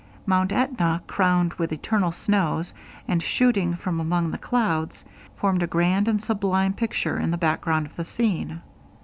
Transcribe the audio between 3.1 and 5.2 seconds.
shooting from among the clouds,